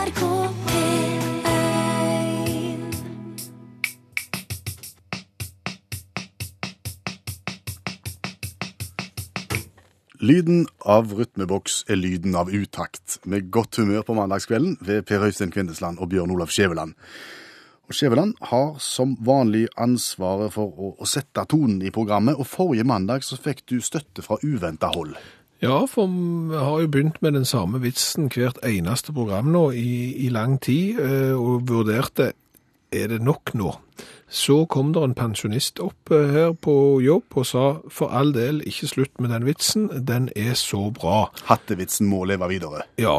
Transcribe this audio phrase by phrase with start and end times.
[0.00, 0.22] NRK
[0.66, 1.20] P1
[10.20, 15.52] Lyden av rytmeboks er lyden av utakt, med godt humør på mandagskvelden ved Per Øystein
[15.52, 16.94] Kvindesland og Bjørn Olav Skjæveland.
[17.90, 22.88] Og Skjæveland har som vanlig ansvaret for å, å sette tonen i programmet, og forrige
[22.88, 25.12] mandag så fikk du støtte fra uventa hold.
[25.60, 30.16] Ja, for vi har jo begynt med den samme vitsen hvert eneste program nå i,
[30.24, 32.32] i lang tid, eh, og vurderte
[32.90, 33.74] er det nok nå.
[34.30, 36.74] Så kom det en pensjonist opp eh, her på
[37.04, 41.26] jobb og sa for all del, ikke slutt med den vitsen, den er så bra.
[41.50, 42.86] Hattevitsen må leve videre.
[42.96, 43.18] Ja,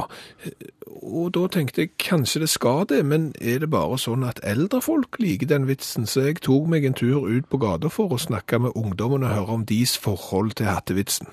[1.02, 4.81] og da tenkte jeg kanskje det skal det, men er det bare sånn at eldre
[4.81, 6.09] folk liker den vitsen?
[6.09, 9.36] Så jeg tok meg en tur ut på gata for å snakke med ungdommen og
[9.36, 11.30] høre om deres forhold til hattevitsen.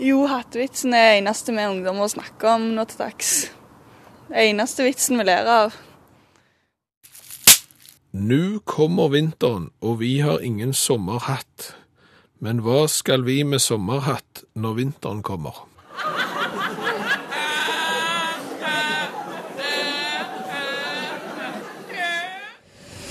[0.00, 3.30] Jo, hattevitsen er eneste vi ungdommer snakker om nå til dags.
[4.32, 5.74] Eneste vitsen vi ler av.
[8.16, 11.74] Nå kommer vinteren, og vi har ingen sommerhatt.
[12.40, 15.58] Men hva skal vi med sommerhatt når vinteren kommer?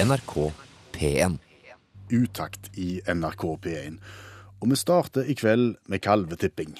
[0.01, 0.33] NRK
[0.97, 1.37] P1.
[2.09, 4.01] Utakt i NRK P1.
[4.59, 6.75] Og vi starter i kveld med kalvetipping.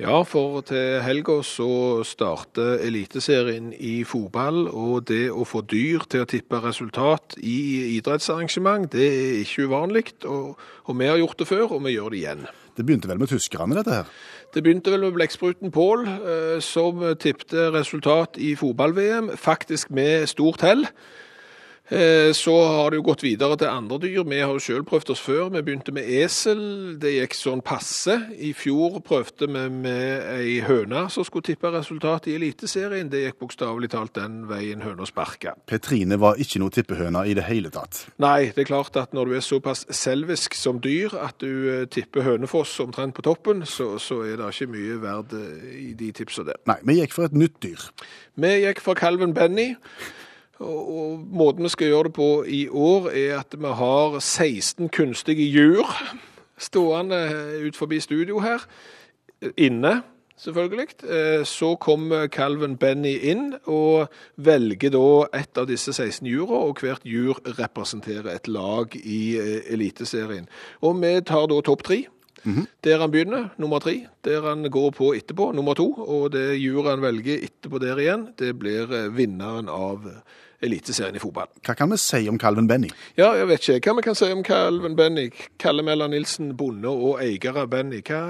[0.00, 6.24] Ja, for til helga så starter Eliteserien i fotball, og det å få dyr til
[6.24, 10.06] å tippe resultat i idrettsarrangement, det er ikke uvanlig.
[10.24, 10.56] Og,
[10.88, 12.46] og vi har gjort det før, og vi gjør det igjen.
[12.78, 14.14] Det begynte vel med tyskerne, dette her?
[14.54, 20.64] Det begynte vel med blekkspruten Pål, eh, som tippte resultat i fotball-VM, faktisk med stort
[20.64, 20.86] hell.
[21.90, 24.22] Eh, Så har det jo gått videre til andre dyr.
[24.22, 25.48] Vi har jo selv prøvd oss før.
[25.50, 26.60] Vi begynte med esel.
[27.02, 28.14] Det gikk sånn passe.
[28.38, 33.10] I fjor prøvde vi med ei høne som skulle tippe resultat i Eliteserien.
[33.10, 35.56] Det gikk bokstavelig talt den veien høna sparka.
[35.66, 38.04] Petrine var ikke noe tippehøne i det hele tatt.
[38.22, 41.50] Nei, det er klart at når du er såpass selvisk som dyr at du
[41.80, 45.92] eh, tipper Hønefoss omtrent på toppen, så, så er det ikke mye verd eh, i
[45.98, 46.62] de tipsa der.
[46.70, 47.90] Nei, vi gikk for et nytt dyr.
[48.40, 49.72] Vi gikk for kalven Benny.
[50.60, 55.46] Og, måten vi skal gjøre det på i år, er at vi har 16 kunstige
[55.54, 55.88] dyr
[56.60, 57.20] stående
[57.64, 58.66] ut forbi studio her.
[59.56, 60.02] Inne,
[60.36, 60.88] selvfølgelig.
[61.08, 66.80] Eh, Så kommer kalven Benny inn og velger da et av disse 16 jura, og
[66.80, 70.48] hvert jur representerer et lag i eh, Eliteserien.
[70.82, 72.04] Og vi tar da topp tre.
[72.84, 74.06] Der han begynner, nummer tre.
[74.24, 75.92] Der han går på etterpå, nummer to.
[75.92, 81.16] Og det juret han velger etterpå der igjen, det blir eh, vinneren av eh, Eliteserien
[81.16, 81.48] i fotball.
[81.64, 82.90] Hva kan vi si om Calvin Benny?
[83.16, 83.88] Ja, jeg vet ikke.
[83.88, 85.30] Hva vi kan si om Calvin Benny?
[85.58, 88.02] Kalle Mella Nilsen, bonde og eier av Benny.
[88.04, 88.20] Hva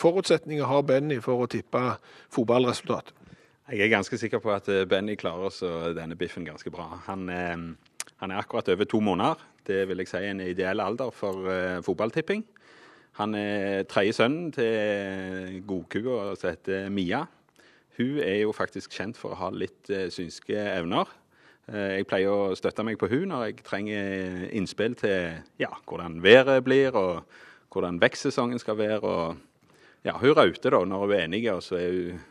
[0.00, 1.82] forutsetninger har Benny for å tippe
[2.32, 3.12] fotballresultat?
[3.70, 6.88] Jeg er ganske sikker på at eh, Benny klarer også denne biffen ganske bra.
[7.06, 9.44] Han, eh, han er akkurat over to måneder.
[9.66, 12.42] Det vil jeg si er en ideell alder for eh, fotballtipping.
[13.20, 17.26] Han er tredje sønnen til godkua som heter Mia.
[17.98, 21.10] Hun er jo faktisk kjent for å ha litt synske evner.
[21.68, 26.20] Eh, jeg pleier å støtte meg på hun når jeg trenger innspill til ja, hvordan
[26.24, 27.24] været blir, og
[27.70, 29.00] hvordan vekstsesongen skal være.
[29.00, 29.36] og
[30.04, 32.22] ja, Hun rauter da når hun er enig, og så er hun,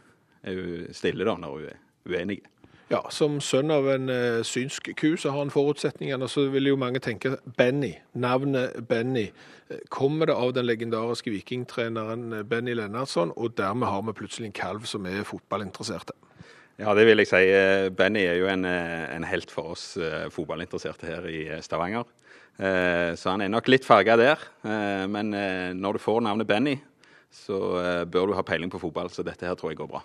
[0.43, 2.41] er hun stille da når hun er uenig.
[2.89, 6.25] Ja, Som sønn av en uh, synsk ku så har han forutsetningene.
[6.25, 9.27] Så vil jo mange tenke Benny, navnet Benny.
[9.69, 14.57] eh, Kommer det av den legendariske vikingtreneren Benny Lennartson, og dermed har vi plutselig en
[14.57, 16.17] kalv som er fotballinteresserte?
[16.79, 17.41] Ja, det vil jeg si.
[17.51, 22.07] Eh, Benny er jo en, eh, en helt for oss eh, fotballinteresserte her i Stavanger.
[22.59, 24.41] Så han er nok litt farga der.
[25.07, 25.29] Men
[25.79, 26.73] når du får navnet Benny,
[27.31, 27.55] så
[28.03, 30.01] bør du ha peiling på fotball, så dette her tror jeg går bra.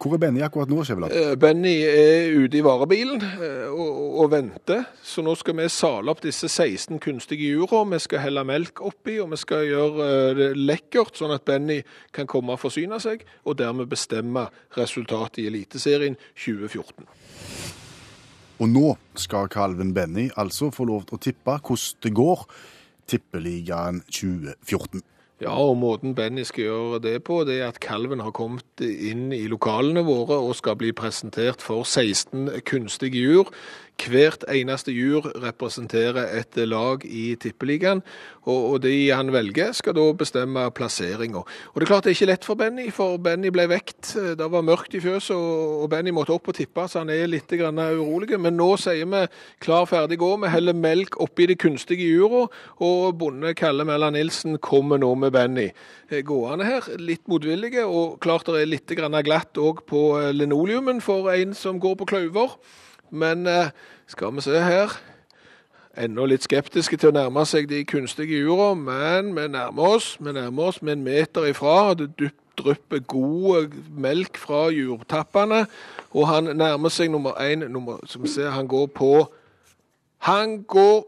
[0.00, 1.12] Hvor er Benny akkurat nå, Skjæveland?
[1.14, 6.10] Eh, Benny er ute i varebilen eh, og, og venter, så nå skal vi sale
[6.12, 7.82] opp disse 16 kunstige jura.
[7.92, 11.80] Vi skal helle melk oppi, og vi skal gjøre eh, det lekkert, sånn at Benny
[12.16, 17.06] kan komme og forsyne seg, og dermed bestemme resultatet i Eliteserien 2014.
[18.60, 22.44] Og nå skal kalven Benny altså få lov til å tippe hvordan det går.
[23.10, 25.00] Tippeligaen 2014.
[25.40, 29.30] Ja, og måten Benny skal gjøre det på, det er at kalven har kommet inn
[29.32, 33.48] i lokalene våre og skal bli presentert for 16 kunstige jur.
[34.08, 38.00] Hvert eneste jur representerer et lag i tippeligaen,
[38.48, 41.42] og, de han velger skal da bestemme plasseringa.
[41.74, 44.14] Det er klart det er ikke lett for Benny, for Benny ble vekt.
[44.38, 47.52] Det var mørkt i fjøset, og, Benny måtte opp og tippe, så han er litt
[47.52, 48.38] urolig.
[48.40, 49.22] Men nå sier vi
[49.60, 50.32] klar, ferdig, gå.
[50.40, 52.46] Vi heller melk oppi de kunstige jura,
[52.80, 55.70] og bonde Kalle Mella Nilsen kommer nå med Benny
[56.10, 56.86] eh, gående her.
[56.98, 61.80] Litt motvillige, og klart det er litt glatt òg på eh, linoleumen for en som
[61.80, 62.56] går på kløyver.
[63.10, 63.70] Men eh,
[64.06, 64.98] skal vi se her
[66.00, 70.12] Ennå litt skeptiske til å nærme seg de kunstige jorda, men vi nærmer oss.
[70.22, 71.94] Vi nærmer oss med en meter ifra.
[71.98, 75.64] Det drypper god melk fra jordtappene,
[76.14, 77.66] og han nærmer seg nummer én.
[77.66, 79.10] Nummer, som ser, han går på
[80.18, 81.04] Han går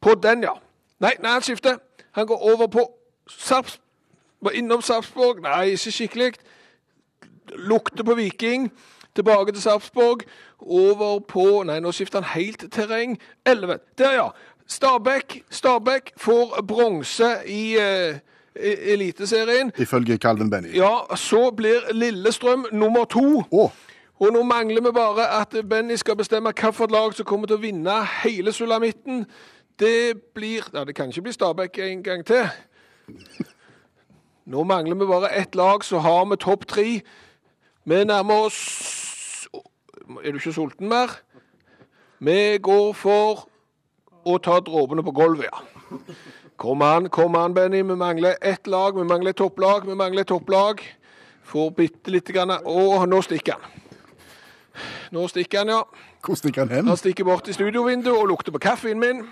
[0.00, 0.52] på den, ja.
[1.00, 1.76] Nei, nei, han skifter.
[2.12, 2.86] Han går over på
[3.26, 3.80] Sarps...
[4.54, 5.42] Innom Sarpsborg.
[5.42, 6.34] Nei, ikke skikkelig.
[7.66, 8.70] Lukter på Viking.
[9.16, 10.20] Tilbake til Sarpsborg.
[10.58, 13.18] Over på Nei, nå skifter han helt terreng.
[13.46, 13.78] 11.
[13.98, 14.28] Der, ja.
[14.66, 15.44] Stabæk.
[15.50, 18.16] Stabæk får bronse i eh,
[18.56, 19.72] e- Eliteserien.
[19.78, 20.76] Ifølge Calvin Benny.
[20.76, 23.42] Ja, så blir Lillestrøm nummer to.
[23.50, 23.70] Oh.
[24.20, 27.60] Og nå mangler vi bare at Benny skal bestemme hvilket lag som kommer til å
[27.62, 29.24] vinne hele sulamitten.
[29.80, 32.46] Det blir Ja, det kan ikke bli Stabæk en gang til.
[34.46, 37.00] Nå mangler vi bare ett lag, så har vi topp tre.
[37.84, 38.99] Vi nærmer oss
[40.18, 41.12] Er du ikke sulten mer?
[42.20, 43.46] Vi går for
[44.26, 46.00] å ta dråpene på gulvet, ja.
[46.60, 47.80] Kom an, kom an, Benny.
[47.82, 48.98] Vi mangler ett lag.
[48.98, 49.86] Vi mangler topplag.
[49.86, 50.82] Vi mangler topplag.
[51.44, 53.86] Får bitte lite grann Å, nå stikker han.
[55.10, 55.80] Nå stikker han, ja.
[56.22, 56.86] hvor stikker han hen?
[56.88, 59.24] Han stikker bort i studiovinduet og lukter på kaffen min.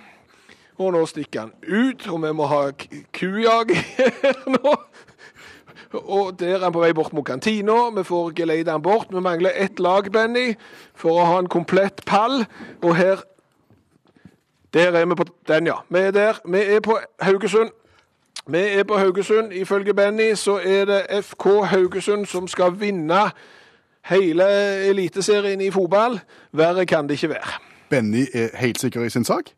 [0.79, 2.63] Og nå stikker han ut, og vi må ha
[3.15, 4.75] kujag her nå.
[5.93, 7.77] Og der er han på vei bort mot kantina.
[7.97, 9.07] Vi får geleide han bort.
[9.11, 10.53] Vi mangler ett lag, Benny,
[10.95, 12.45] for å ha en komplett pall.
[12.83, 13.25] Og her
[14.73, 15.75] Der er vi på den, ja.
[15.89, 16.41] Vi er der.
[16.45, 17.71] Vi er på Haugesund.
[18.49, 19.53] Vi er på Haugesund.
[19.53, 23.31] Ifølge Benny så er det FK Haugesund som skal vinne
[24.05, 24.45] hele
[24.89, 26.21] eliteserien i fotball.
[26.53, 27.59] Verre kan det ikke være.
[27.91, 29.53] Benny er helt sikker i sin sak?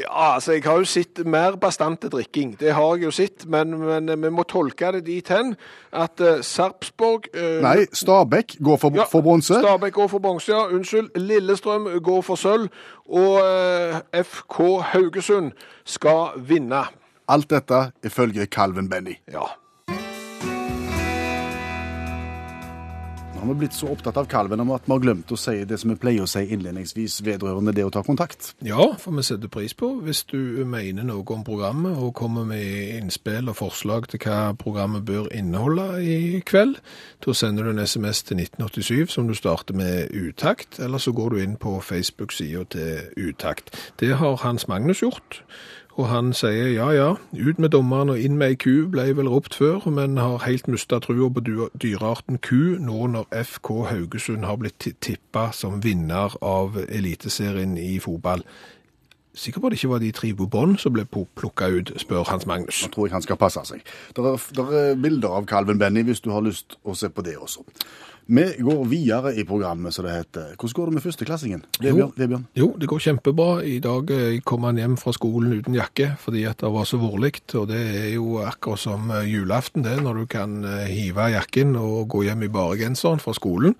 [0.00, 2.54] Ja, altså, jeg har jo sett mer bastante drikking.
[2.60, 5.52] Det har jeg jo sett, men, men vi må tolke det dit hen
[5.92, 9.60] at uh, Sarpsborg uh, Nei, Stabæk går for, ja, for bronse.
[9.60, 10.64] Stabæk går for bronse, ja.
[10.72, 11.12] Unnskyld.
[11.20, 12.70] Lillestrøm går for sølv.
[13.12, 14.62] Og uh, FK
[14.94, 15.52] Haugesund
[15.84, 16.86] skal vinne.
[17.28, 19.18] Alt dette ifølge Calvin Benny.
[19.32, 19.44] Ja.
[23.42, 25.78] Har vi blitt så opptatt av kalven om at vi har glemt å si det
[25.82, 28.52] som vi pleier å si innledningsvis vedrørende det å ta kontakt.
[28.62, 33.00] Ja, for vi setter pris på hvis du mener noe om programmet og kommer med
[33.00, 36.78] innspill og forslag til hva programmet bør inneholde i kveld.
[37.26, 41.34] Da sender du en SMS til 1987 som du starter med utakt, eller så går
[41.34, 43.74] du inn på Facebook-sida til utakt.
[43.98, 45.42] Det har Hans Magnus gjort.
[46.00, 49.28] Og han sier ja, ja, ut med dommeren og inn med ei ku ble vel
[49.28, 54.46] ropt før, men har helt mista trua på dy- dyrearten ku nå når FK Haugesund
[54.48, 58.40] har blitt ti- tippa som vinner av Eliteserien i fotball.
[59.36, 62.82] Sikker på det ikke var de tre Bobon som ble plukka ut, spør Hans Magnus.
[62.84, 63.84] Nå tror jeg han skal passe seg.
[64.16, 67.36] Det er, er bilder av Calvin Benny hvis du har lyst å se på det
[67.40, 67.64] også.
[68.26, 70.52] Vi går videre i programmet, så det heter.
[70.56, 71.64] Hvordan går det med førsteklassingen?
[71.82, 72.12] Vebjørn?
[72.54, 73.48] Jo, Jo, det går kjempebra.
[73.66, 77.00] I dag eh, kom han hjem fra skolen uten jakke fordi at det var så
[77.02, 77.32] vårlig.
[77.58, 81.74] Og det er jo akkurat som eh, julaften det, når du kan eh, hive jakken
[81.76, 83.74] og gå hjem i bare genseren fra skolen.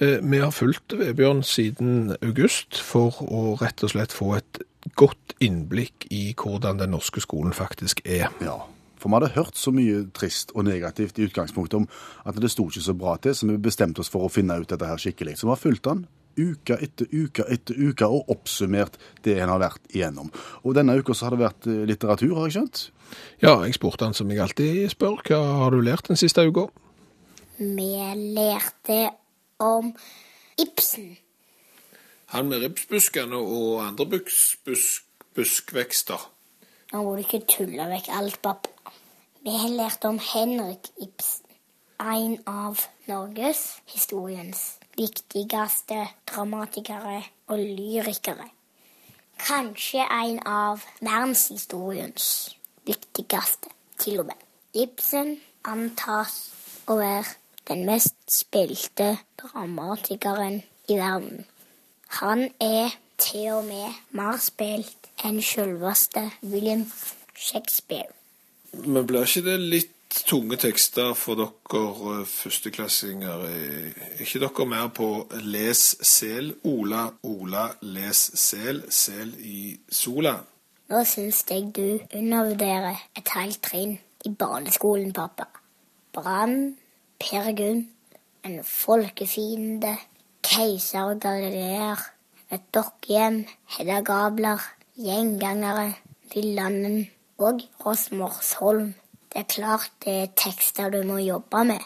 [0.00, 4.62] Eh, Vi har fulgt Vebjørn siden august for å rett og slett få et
[5.00, 8.28] godt innblikk i hvordan den norske skolen faktisk er.
[8.44, 8.60] Ja.
[9.04, 11.84] For vi hadde hørt så mye trist og negativt i utgangspunktet om
[12.24, 14.70] at det sto ikke så bra til, så vi bestemte oss for å finne ut
[14.70, 15.36] dette her skikkelig.
[15.36, 16.06] Så vi har fulgt den
[16.40, 18.96] uke etter uke etter uke og oppsummert
[19.26, 20.32] det en har vært igjennom.
[20.64, 22.76] Og denne uka så har det vært eh, litteratur, har jeg skjønt?
[23.44, 26.64] Ja, jeg spurte han som jeg alltid spør, hva har du lært den siste uka?
[27.60, 27.92] Vi
[28.34, 29.02] lærte
[29.62, 29.92] om
[30.58, 31.12] Ibsen.
[32.34, 34.08] Han med ripsbuskene og andre
[35.36, 36.30] buskvekster.
[36.92, 38.92] Nå må du ikke tulle vekk alt, pappa.
[39.44, 41.44] Vi har lært om Henrik Ibsen.
[42.00, 43.60] En av Norges
[43.92, 44.62] historiens
[44.96, 46.00] viktigste
[46.30, 48.48] dramatikere og lyrikere.
[49.40, 52.26] Kanskje en av verdenshistoriens
[52.86, 54.38] viktigste, til og med.
[54.74, 56.36] Ibsen antas
[56.90, 57.36] å være
[57.68, 61.44] den mest spilte dramatikeren i verden.
[62.20, 62.92] Han er
[63.24, 66.84] til og med mer spilt enn selveste William
[67.34, 68.12] Shakespeare.
[68.84, 69.92] Men blir ikke det litt
[70.28, 71.82] tunge tekster for dere
[72.20, 73.44] eh, førsteklassinger?
[73.48, 75.08] Er ikke dere mer på
[75.42, 80.36] les sel, Ola, Ola, les sel, sel i sola?
[80.92, 85.48] Nå syns jeg du undervurderer et helt trinn i barneskolen, pappa.
[86.14, 86.74] Brann,
[87.20, 87.86] Per Gunn,
[88.44, 89.94] en folkefiende,
[90.44, 92.02] keiser og galileer,
[92.54, 93.44] et dokkehjem,
[93.76, 94.62] Hedda Gabler,
[94.96, 95.94] gjengangere,
[96.34, 97.06] Villanden,
[97.38, 98.94] og Rosmorsholm.
[99.32, 101.80] Det er klart det er tekster du må jobbe med.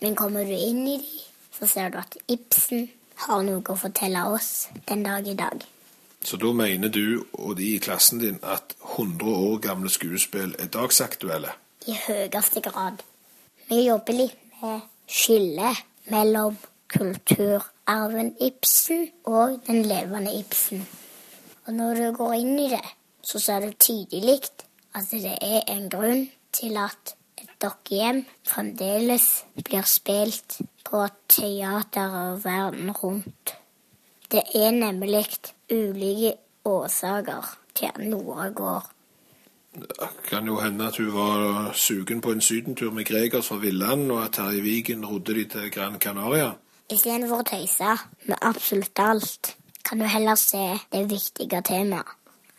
[0.00, 1.18] Men kommer du inn i de,
[1.58, 2.88] så ser du at Ibsen
[3.26, 5.64] har noe å fortelle oss den dag i dag.
[6.24, 10.70] Så da mener du og de i klassen din at 100 år gamle skuespill er
[10.72, 11.52] dagsaktuelle?
[11.86, 13.02] I høyeste grad.
[13.68, 16.56] Vi jobber litt med skillet mellom
[17.88, 20.86] kulturarven Ibsen og den levende Ibsen.
[21.66, 22.84] Og når du går inn i det,
[23.22, 24.40] så ser du tydelig
[24.94, 32.90] at det er en grunn til at et dokkehjem fremdeles blir spilt på teater verden
[32.90, 33.56] rundt.
[34.30, 35.24] Det er nemlig
[35.72, 38.84] ulike årsaker til at noe går.
[39.72, 44.12] Det kan jo hende at hun var sugen på en sydentur med Gregers fra Villand,
[44.12, 46.52] og at Terje Vigen rodde de til Gran Canaria.
[46.88, 47.96] Istedenfor å tøyse
[48.30, 49.50] med absolutt alt,
[49.84, 52.14] kan du heller se det viktige temaet.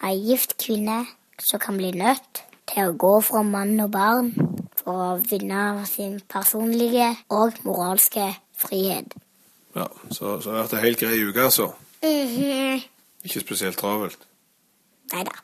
[0.05, 0.99] Ei gift kvinne
[1.41, 4.29] som kan bli nødt til å gå fra mann og barn
[4.77, 9.17] for å vinne sin personlige og moralske frihet.
[9.75, 11.71] Ja, Så, så det har vært ei helt grei uke, altså.
[12.05, 12.85] Mhm.
[13.25, 14.21] Ikke spesielt travelt.
[15.11, 15.35] Nei da.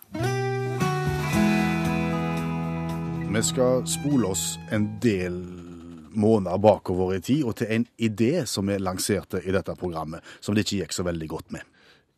[3.33, 5.64] Vi skal spole oss en del
[6.19, 10.55] måneder bakover i tid, og til en idé som vi lanserte i dette programmet, som
[10.55, 11.71] det ikke gikk så veldig godt med.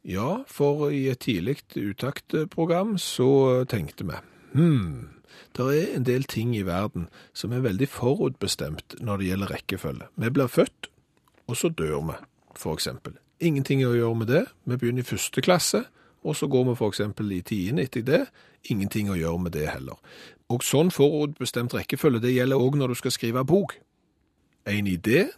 [0.08, 4.20] Ja, for i et tidlig uttaktprogram så tenkte vi
[4.54, 5.18] hm,
[5.58, 10.10] det er en del ting i verden som er veldig forutbestemt når det gjelder rekkefølge.
[10.16, 10.90] Vi blir født,
[11.48, 12.18] og så dør vi,
[12.56, 13.18] for eksempel.
[13.40, 14.46] Ingenting å gjøre med det.
[14.66, 15.84] Vi begynner i første klasse,
[16.24, 18.24] og så går vi for eksempel i tiende etter det.
[18.70, 20.00] Ingenting å gjøre med det heller.
[20.52, 23.78] Og sånn forutbestemt rekkefølge, det gjelder òg når du skal skrive bok.
[24.68, 25.30] En idé,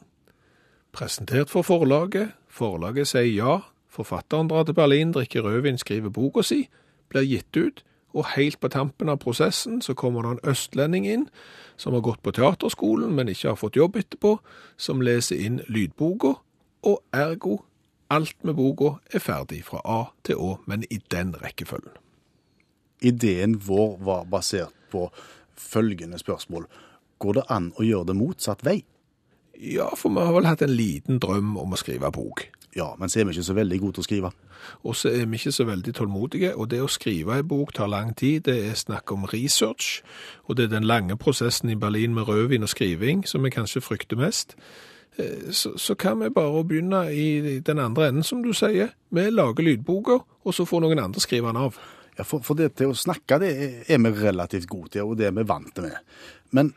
[0.91, 3.59] presentert for forlaget, forlaget sier ja,
[3.93, 6.63] forfatteren drar til Berlin, drikker rødvin, skriver boka si,
[7.09, 7.83] blir gitt ut,
[8.13, 11.27] og helt på tampen av prosessen så kommer det en østlending inn,
[11.77, 14.39] som har gått på teaterskolen, men ikke har fått jobb etterpå,
[14.77, 16.33] som leser inn lydboka,
[16.89, 17.59] og ergo
[18.09, 21.93] alt med boka er ferdig fra A til Å, men i den rekkefølgen.
[23.05, 25.05] Ideen vår var basert på
[25.53, 26.65] følgende spørsmål.
[27.21, 28.81] Går det an å gjøre det motsatt vei?
[29.59, 32.45] Ja, for vi har vel hatt en liten drøm om å skrive bok.
[32.77, 34.29] Ja, men så er vi ikke så veldig gode til å skrive.
[34.85, 37.89] Og så er vi ikke så veldig tålmodige, og det å skrive en bok tar
[37.91, 38.43] lang tid.
[38.45, 40.01] Det er snakk om research,
[40.47, 43.81] og det er den lange prosessen i Berlin med rødvin og skriving som vi kanskje
[43.81, 44.55] frykter mest.
[45.17, 48.93] Eh, Så, så kan vi bare begynne i den andre enden, som du sier.
[49.11, 51.75] Vi lager lydboka, og så får noen andre skrive den av.
[52.17, 55.17] Ja, for, for det til å snakke, det er- er vi relativt gode til, og
[55.17, 55.97] det er vi vant med.
[56.51, 56.73] Men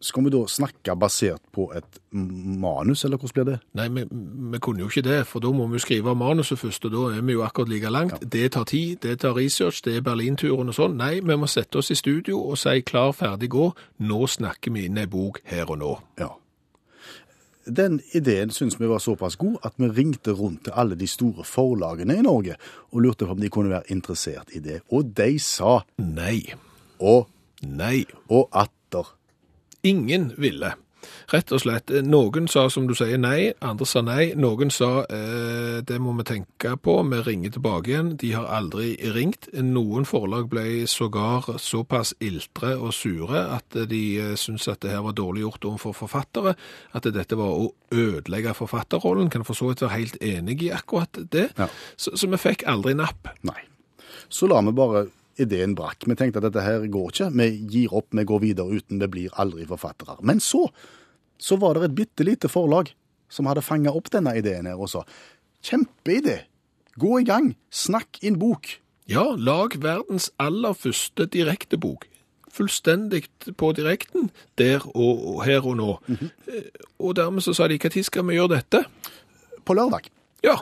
[0.00, 3.58] skal vi da snakke basert på et manus, eller hvordan blir det?
[3.76, 4.04] Nei, vi,
[4.52, 7.24] vi kunne jo ikke det, for da må vi skrive manuset først, og da er
[7.26, 8.24] vi jo akkurat like langt.
[8.32, 10.96] Det tar tid, det tar research, det er Berlinturen og sånn.
[11.00, 13.70] Nei, vi må sette oss i studio og si klar, ferdig, gå.
[14.08, 15.92] Nå snakker vi inn ei bok her og nå.
[16.20, 16.32] Ja.
[17.68, 21.44] Den ideen syns vi var såpass god at vi ringte rundt til alle de store
[21.44, 22.56] forlagene i Norge
[22.90, 24.80] og lurte på om de kunne være interessert i det.
[24.90, 26.54] Og de sa Nei.
[26.98, 27.28] og,
[27.62, 28.06] Nei.
[28.32, 29.12] og atter.
[29.86, 30.74] Ingen ville.
[31.30, 31.90] Rett og slett.
[32.04, 34.32] Noen sa som du sier nei, andre sa nei.
[34.38, 38.10] Noen sa eh, det må vi tenke på, vi ringer tilbake igjen.
[38.20, 39.48] De har aldri ringt.
[39.54, 45.04] Noen forlag ble sågar såpass iltre og sure at de eh, syntes at det her
[45.06, 46.56] var dårlig gjort overfor forfattere,
[46.96, 49.30] at dette var å ødelegge forfatterrollen.
[49.32, 51.50] Kan for så vidt være helt enig i akkurat det.
[51.58, 51.70] Ja.
[51.96, 53.32] Så, så vi fikk aldri napp.
[53.46, 53.60] Nei.
[54.30, 55.06] Så la vi bare
[55.40, 56.04] ideen brakk.
[56.06, 57.28] Vi tenkte at dette her går ikke.
[57.40, 60.18] Vi gir opp, vi går videre uten det blir aldri forfattere.
[60.26, 60.66] Men så,
[61.40, 62.92] så var det et bitte lite forlag
[63.30, 65.04] som hadde fanga opp denne ideen her og sa
[65.64, 66.38] kjempeidé,
[67.00, 68.78] gå i gang, snakk inn bok.
[69.10, 72.06] Ja, lag verdens aller første direktebok.
[72.50, 73.28] Fullstendig
[73.58, 75.90] på direkten, der og, og her og nå.
[76.50, 76.66] Eh,
[76.98, 78.82] Og dermed så sa de, tid skal vi gjøre dette?
[79.64, 80.08] På lørdag.
[80.42, 80.56] Ja,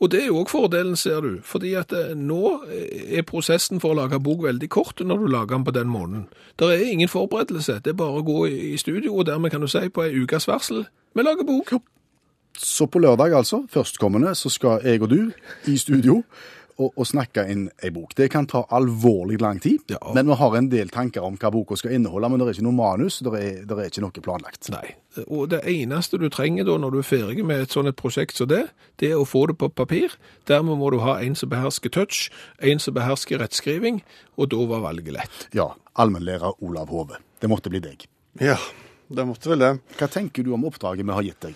[0.00, 1.38] og det er jo også fordelen, ser du.
[1.44, 5.56] Fordi at eh, nå er prosessen for å lage bok veldig kort når du lager
[5.56, 6.26] den på den måneden.
[6.58, 9.70] Det er ingen forberedelse, det er bare å gå i studio, og dermed kan du
[9.70, 11.74] si på en ukes varsel, vi lager bok.
[12.58, 15.32] Så på lørdag, altså, førstkommende, så skal jeg og du
[15.70, 16.22] i studio
[16.82, 18.12] og, å snakke inn ei bok.
[18.18, 19.98] Det kan ta alvorlig lang tid, Ja.
[20.14, 22.66] men vi har en del tanker om hva boka skal inneholde, men det er ikke
[22.66, 24.70] noe manus, det er, det er ikke noe planlagt.
[24.74, 24.94] Nei,
[25.28, 28.36] og det eneste du trenger da når du er ferdig med et sånt et prosjekt
[28.40, 28.64] som det,
[28.98, 30.14] det er å få det på papir.
[30.50, 34.02] Dermed må du ha en som behersker touch, en som behersker rettskriving,
[34.36, 35.48] og da var valget lett.
[35.56, 37.18] Ja, allmennlærer Olav Hove.
[37.40, 38.06] Det måtte bli deg.
[38.40, 38.56] Ja,
[39.12, 39.72] det måtte vel det.
[39.98, 41.54] Hva tenker du om oppdraget vi har gitt deg?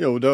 [0.00, 0.30] Jo, det,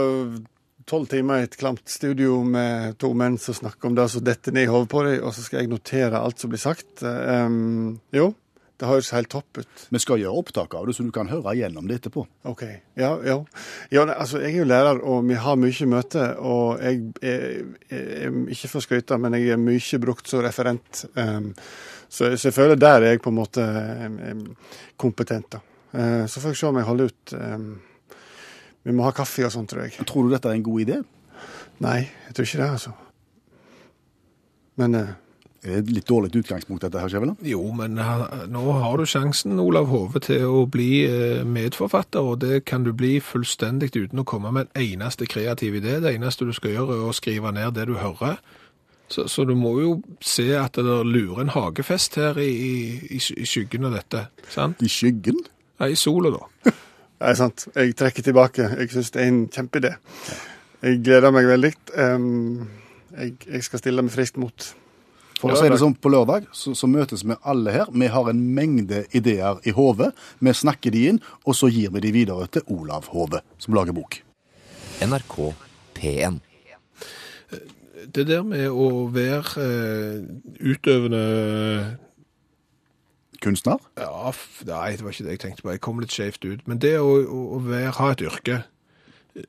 [0.86, 4.54] tolv timer i et klamt studio med to menn som snakker om det som detter
[4.54, 7.02] ned i hodet på dem, og så skal jeg notere alt som blir sagt.
[7.02, 8.30] Um, jo,
[8.76, 9.86] det høres helt topp ut.
[9.90, 12.26] Vi skal gjøre opptak av det, så du kan høre gjennom det etterpå.
[12.50, 12.62] OK.
[13.00, 13.38] Ja, ja.
[13.94, 16.36] ja altså, jeg er jo lærer, og vi har mye møter.
[16.36, 21.06] og jeg er, ikke for å skryte, men jeg er mye brukt som referent.
[21.16, 21.54] Um,
[22.06, 24.46] så, så jeg føler der er jeg på en måte um,
[25.00, 25.64] kompetent, da.
[25.96, 27.36] Uh, så får jeg se om jeg holder ut.
[27.40, 27.70] Um,
[28.86, 29.98] vi må ha kaffe og sånt, tror jeg.
[30.06, 31.00] Tror du dette er en god idé?
[31.82, 32.92] Nei, jeg tror ikke det, altså.
[34.80, 35.14] Men eh,
[35.66, 37.40] Er det et litt dårlig utgangspunkt, dette her, Skjæveland?
[37.48, 42.38] Jo, men ha- nå har du sjansen, Olav Hove, til å bli eh, medforfatter, og
[42.44, 45.96] det kan du bli fullstendig uten å komme med en eneste kreativ idé.
[46.04, 48.38] Det eneste du skal gjøre, er å skrive ned det du hører.
[49.10, 49.90] Så, så du må jo
[50.20, 52.48] se at det lurer en hagefest her i,
[53.16, 54.24] i, i skyggen av dette.
[54.50, 54.80] Sant?
[54.82, 55.38] I skyggen?
[55.80, 56.72] Ja, I sola, da.
[57.16, 57.68] det er sant.
[57.74, 58.70] Jeg trekker tilbake.
[58.76, 59.94] Jeg syns det er en kjempeidé.
[60.84, 61.72] Jeg gleder meg veldig.
[61.96, 62.66] Um,
[63.16, 64.68] jeg, jeg skal stille meg friskt mot.
[65.36, 67.90] For å si det sånn, på lørdag så, så møtes vi alle her.
[67.92, 70.12] Vi har en mengde ideer i hodet.
[70.40, 73.96] Vi snakker de inn, og så gir vi de videre til Olav Hove, som lager
[73.96, 74.20] bok.
[75.04, 75.36] NRK
[75.96, 76.40] P1.
[78.12, 80.24] Det der med å være eh,
[80.60, 81.22] utøvende
[83.42, 83.82] Kunstner?
[84.00, 84.32] Ja,
[84.68, 85.72] nei, det var ikke det jeg tenkte på.
[85.74, 86.64] Jeg kom litt skjevt ut.
[86.68, 88.60] Men det å, å, være, ha et yrke,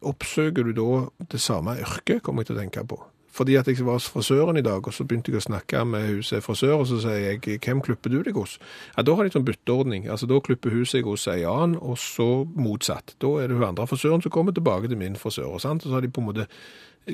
[0.06, 0.90] oppsøker du da
[1.32, 3.00] det samme yrket, kommer jeg til å tenke på.
[3.38, 6.08] Fordi at jeg var hos frisøren i dag, og så begynte jeg å snakke med
[6.16, 8.58] huset frisør, og så sier jeg, hvem klipper du deg hos?
[8.96, 10.10] Ja, da har de sånn bytteordning.
[10.10, 12.28] Altså, da klipper hun seg hos ei annen, og så
[12.58, 13.14] motsatt.
[13.22, 15.86] Da er det hun andre frisøren som kommer tilbake til min frisør, sant?
[15.86, 16.48] Og så har de på en måte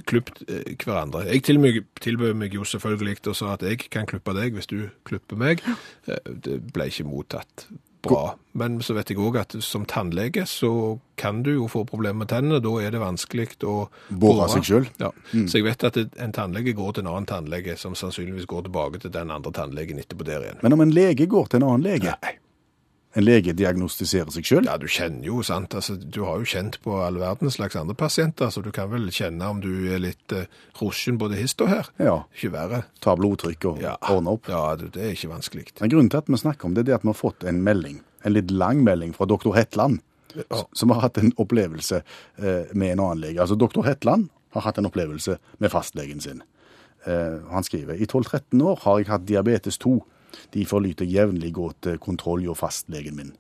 [0.10, 1.26] klippet eh, hverandre.
[1.30, 4.80] Jeg tilbød, tilbød meg jo selvfølgelig og sa at jeg kan klippe deg hvis du
[5.06, 5.62] klipper meg.
[6.08, 7.68] Eh, Det ble ikke mottatt
[8.04, 8.36] bra.
[8.60, 12.30] Men så vet jeg òg at som tannlege så kan du jo få problemer med
[12.34, 12.62] tennene.
[12.64, 14.88] Da er det vanskelig å Bore seg sjøl?
[15.02, 15.10] Ja.
[15.34, 19.02] Så jeg vet at en tannlege går til en annen tannlege, som sannsynligvis går tilbake
[19.02, 20.62] til den andre tannlegen etterpå der igjen.
[20.66, 22.38] Men om en lege går til en annen lege Nei.
[23.16, 24.66] En lege diagnostiserer seg sjøl?
[24.66, 25.76] Ja, du kjenner jo, sant.
[25.78, 29.06] Altså, du har jo kjent på all verdens slags andre pasienter, så du kan vel
[29.14, 30.48] kjenne om du er litt uh,
[30.80, 31.92] rusjen både hist og her.
[32.02, 32.16] Ja.
[32.34, 32.80] Ikke verre.
[33.06, 34.50] Ta blodtrykk og Ja, ordne opp.
[34.50, 35.68] ja du, det er ikke vanskelig.
[35.80, 37.62] Men grunnen til at vi snakker om det, det er at vi har fått en
[37.64, 40.02] melding, en litt lang melding fra doktor Hetland,
[40.34, 40.64] Ja.
[40.74, 42.00] som har hatt en opplevelse
[42.42, 43.38] eh, med en annen lege.
[43.44, 46.42] Altså doktor Hetland har hatt en opplevelse med fastlegen sin.
[47.06, 49.94] Eh, han skriver i 12-13 år har jeg hatt diabetes 2.
[50.54, 53.34] De forlyter jevnlig gå til kontroll hos fastlegen min.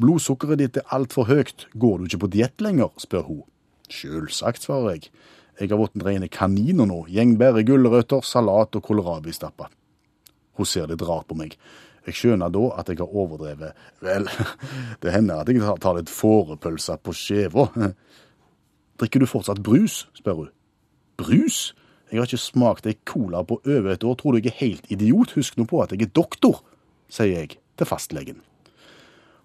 [0.00, 1.68] Blodsukkeret ditt er altfor høyt.
[1.74, 2.90] Går du ikke på diett lenger?
[3.02, 3.44] spør hun.
[3.92, 5.12] Sjølsagt, svarer jeg.
[5.60, 7.02] Jeg har blitt rene kaniner nå.
[7.12, 9.68] Gjeng bare gulrøtter, salat og kålrabistapper.
[10.58, 11.56] Hun ser litt rart på meg.
[12.06, 13.76] Jeg skjønner da at jeg har overdrevet.
[14.02, 14.26] Vel,
[15.02, 17.68] det hender at jeg tar litt fårepølse på skjeva.
[19.00, 20.06] Drikker du fortsatt brus?
[20.18, 20.50] spør hun.
[21.20, 21.60] Brus?
[22.12, 24.16] Jeg har ikke smakt ei cola på over et år.
[24.20, 25.32] Tror du jeg er helt idiot?
[25.32, 26.60] Husk nå på at jeg er doktor,
[27.08, 28.42] sier jeg til fastlegen.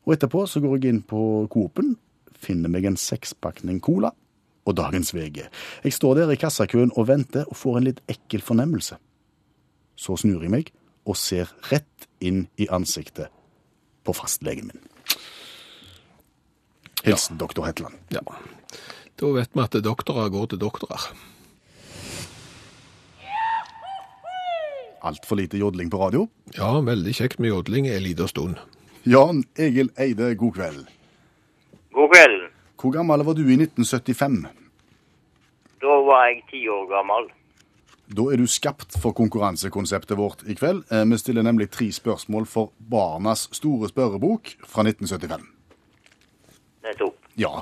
[0.04, 1.96] Og etterpå så går jeg inn på Coop-en,
[2.36, 4.12] finner meg en sekspakning cola
[4.68, 5.46] og dagens VG.
[5.88, 9.00] Jeg står der i kassakøen og venter og får en litt ekkel fornemmelse.
[9.96, 10.74] Så snur jeg meg
[11.08, 13.32] og ser rett inn i ansiktet
[14.04, 14.84] på fastlegen min.
[17.08, 17.96] Hilsen doktor Hetland.
[18.12, 18.24] Ja.
[19.18, 21.08] Da vet vi at doktorer går til doktorer.
[25.06, 26.28] Altfor lite jodling på radio.
[26.58, 28.58] Ja, veldig kjekt med jodling en liten stund.
[29.08, 30.86] Jan Egil Eide, god kveld.
[31.94, 32.48] God kveld.
[32.82, 34.46] Hvor gammel var du i 1975?
[35.82, 37.30] Da var jeg ti år gammel.
[38.08, 40.84] Da er du skapt for konkurransekonseptet vårt i kveld.
[40.92, 45.44] Eh, Vi stiller nemlig tre spørsmål for Barnas store spørrebok fra 1975.
[46.84, 47.16] Nettopp.
[47.38, 47.62] Ja.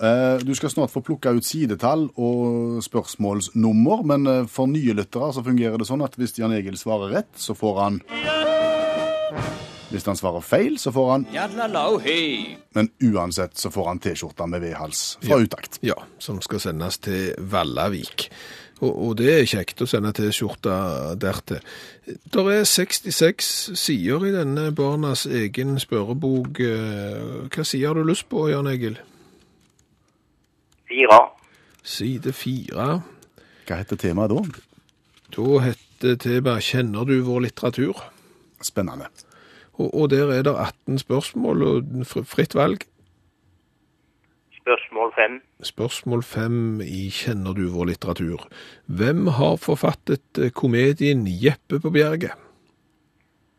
[0.00, 5.32] Eh, Du skal snart få plukke ut sidetall og spørsmålsnummer, men eh, for nye lyttere
[5.36, 8.00] så fungerer det sånn at hvis Jan Egil svarer rett, så får han
[9.90, 11.24] Hvis han svarer feil, så får han
[12.78, 15.44] Men uansett så får han T-skjorta med V-hals fra Ja.
[15.44, 15.78] utakt.
[15.82, 18.28] Ja, som skal sendes til Vallavik.
[18.80, 21.58] Og, og det er kjekt å sende T-skjorta dertil.
[22.06, 26.60] Det er 66 sider i denne barnas egen spørrebok.
[26.60, 28.96] Eh, Hva sier du lyst på, Jan Egil?
[30.90, 31.18] Fire.
[31.86, 32.86] Side fire.
[33.68, 34.40] Hva heter temaet da?
[35.36, 38.00] Da heter temaet 'Kjenner du vår litteratur'?
[38.62, 39.06] Spennende.
[39.78, 42.82] Og, og der er det 18 spørsmål og fritt valg.
[44.60, 45.38] Spørsmål fem.
[45.62, 48.48] Spørsmål fem i Kjenner du vår litteratur?
[48.86, 52.34] Hvem har forfattet eh, komedien Jeppe på bjerget?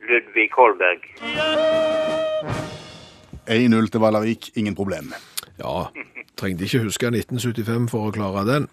[0.03, 1.07] Ludvig Holberg.
[3.47, 5.13] 1-0 til Vallavik, ingen problem.
[5.57, 5.87] Ja,
[6.39, 8.67] trengte ikke huske 1975 for å klare den.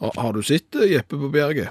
[0.00, 1.70] Har, har du sett eh, Jeppe på Bjerget?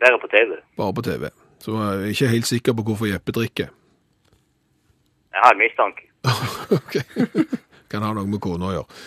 [0.00, 0.56] Bare på TV.
[0.76, 1.28] Bare på TV.
[1.62, 3.70] Så jeg er ikke helt sikker på hvorfor Jeppe drikker.
[5.32, 6.08] Jeg har en mistanke.
[6.78, 6.94] ok.
[7.90, 9.00] Kan ha noe med kona å gjøre.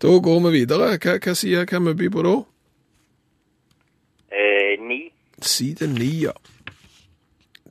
[0.00, 0.94] Da går vi videre.
[1.00, 2.36] Hva, hva sier kan vi by på da?
[4.30, 5.02] Eh, ni.
[5.42, 6.34] Side ni, ja.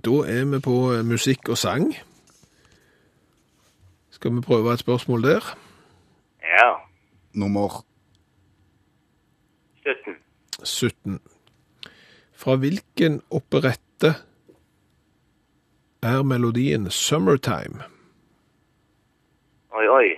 [0.05, 1.91] Da er vi på eh, musikk og sang.
[4.19, 5.57] Skal vi prøve et spørsmål der?
[6.41, 6.73] Ja.
[7.33, 7.85] Nummer
[9.75, 10.15] 17.
[10.63, 11.19] 17.
[12.35, 14.11] Fra hvilken operette
[16.03, 17.83] er melodien 'Summertime'?
[19.71, 20.09] Oi, oi.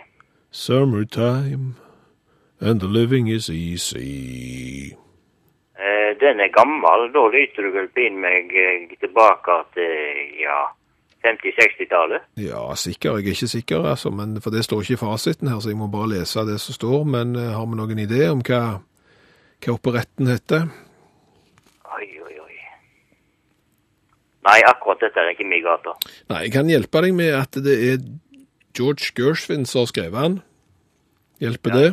[0.52, 1.76] Summertime,
[2.62, 4.96] and the living is easy.
[5.80, 7.14] Eh, den er gammel.
[7.14, 9.94] Da lyter du vel pinn meg eh, tilbake til,
[10.42, 10.62] ja,
[11.26, 12.22] 50-60-tallet.
[12.42, 13.18] Ja, sikker.
[13.18, 15.78] Jeg er ikke sikker, altså, men, for det står ikke i fasiten her, så jeg
[15.78, 17.04] må bare lese det som står.
[17.04, 18.62] Men uh, har vi noen idé om hva,
[19.62, 20.68] hva operetten heter?
[21.98, 22.58] Oi, oi, oi.
[24.50, 25.94] Nei, akkurat dette er ikke min gata.
[26.34, 28.02] Nei, jeg kan hjelpe deg med at det er
[28.78, 30.42] George Gershwin som har skrevet den.
[31.42, 31.90] Hjelper det?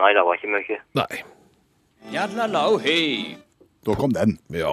[0.00, 0.80] Nei, det var ikke mye.
[0.96, 1.20] Nei.
[3.86, 4.38] Da kom den.
[4.54, 4.72] Ja.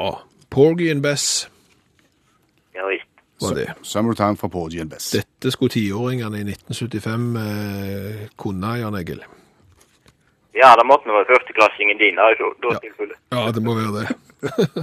[0.49, 1.49] Porgy and Bess
[2.77, 3.09] Ja visst.
[3.41, 3.67] var det.
[3.85, 5.11] Summertime fra Porgy and Bess.
[5.13, 9.21] Dette skulle tiåringene i 1975 eh, kunne, Jan Egil.
[10.57, 12.31] Ja, da måtte det være førsteklassingen din, da,
[12.63, 12.79] da Ja.
[12.81, 13.17] tilfelle.
[13.31, 14.07] Ja, det må være det.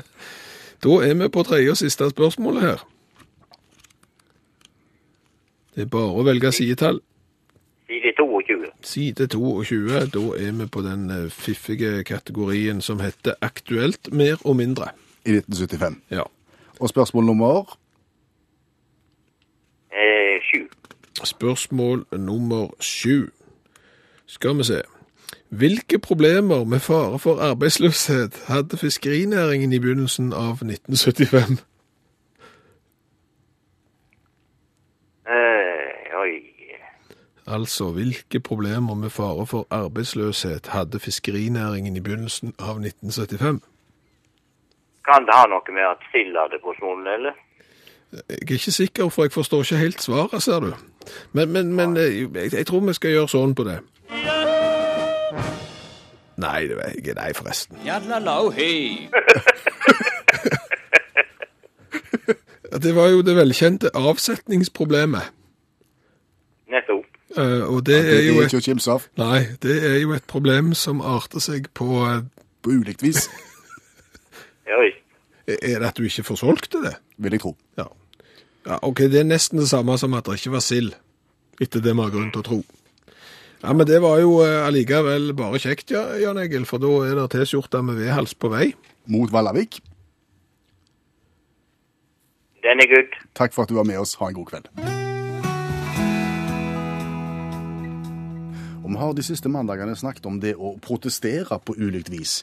[0.84, 2.84] da er vi på tredje og siste spørsmålet her.
[5.74, 7.00] Det er bare å velge sidetall.
[7.90, 8.68] Side 22.
[8.86, 14.56] Side 22, da er vi på den eh, fiffige kategorien som heter aktuelt mer og
[14.62, 14.92] mindre.
[15.26, 15.98] I 1975.
[16.14, 16.22] Ja.
[16.80, 17.74] Og spørsmål nummer
[19.94, 20.68] Eh, sju.
[21.24, 23.30] Spørsmål nummer sju.
[24.26, 24.82] Skal vi se.
[25.48, 31.64] Hvilke problemer med fare for arbeidsløshet hadde fiskerinæringen i begynnelsen av 1975?
[35.28, 36.34] Eh, oi.
[37.46, 43.60] Altså, hvilke problemer med fare for arbeidsløshet hadde fiskerinæringen i begynnelsen av 1975?
[45.08, 47.43] Kan det ha noe med at Sild hadde forsvunnet, eller?
[48.14, 50.72] Jeg er ikke sikker, for jeg forstår ikke helt svaret, ser du.
[51.32, 53.78] Men, men, men eh, jeg, jeg tror vi skal gjøre sånn på det.
[56.36, 57.78] Nei, det var ikke deg, forresten.
[62.74, 65.28] Det var jo det velkjente avsetningsproblemet.
[66.74, 67.04] Nettopp.
[67.38, 69.96] Eh, og det Det er er jo et ikke å kimse av Nei, det er
[70.02, 72.20] jo et problem som arter seg på eh,
[72.62, 73.28] på ulikt vis,
[74.70, 74.80] Ja.
[75.46, 76.94] Er det at du ikke får solgt det?
[77.18, 77.52] vil jeg tro.
[77.78, 77.84] Ja.
[78.66, 78.78] Ja.
[78.82, 80.94] OK, det er nesten det samme som at det ikke var sild,
[81.60, 82.60] etter det vi har grunn til å tro.
[83.64, 87.16] Ja, Men det var jo eh, allikevel bare kjekt, ja, Jan Egil, for da er
[87.16, 88.74] det T-skjorte med vedhals på vei.
[89.08, 89.80] Mot Vallavik.
[92.64, 93.16] Den er good.
[93.36, 94.14] Takk for at du var med oss.
[94.20, 94.68] Ha en god kveld.
[98.84, 102.42] Og Vi har de siste mandagene snakket om det å protestere på ulikt vis.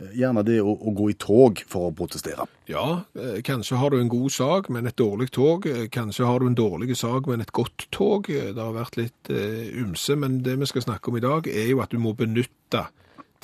[0.00, 2.46] Eh, Gjerne det å, å gå i tog for å protestere.
[2.70, 5.66] Ja, eh, kanskje har du en god sak, men et dårlig tog.
[5.70, 8.26] Eh, Kanskje har du en dårlig sak, men et godt tog.
[8.26, 11.82] Det har vært litt ymse, men det vi skal snakke om i dag, er jo
[11.84, 12.86] at du må benytte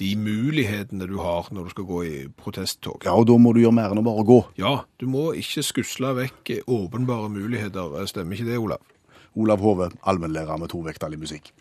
[0.01, 3.05] de mulighetene du har når du skal gå i protesttog.
[3.05, 4.39] Ja, og da må du gjøre mer enn å bare gå.
[4.61, 7.99] Ja, du må ikke skusle vekk åpenbare muligheter.
[8.09, 8.81] Stemmer ikke det, Olav?
[9.39, 11.53] Olav Hove, allmennlærer med tovektig musikk.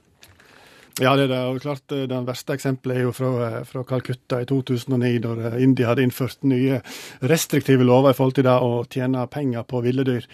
[0.99, 1.47] Ja, det er.
[1.47, 5.35] Og klart eh, Det verste eksempelet er jo fra, eh, fra Calcutta i 2009, da
[5.49, 6.81] eh, India hadde innført nye
[7.21, 10.27] restriktive lover i forhold til det å tjene penger på ville dyr.